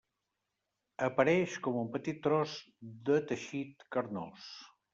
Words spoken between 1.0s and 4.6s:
Apareix com un petit tros de teixit carnós.